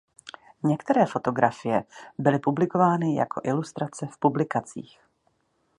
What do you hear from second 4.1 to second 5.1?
publikacích.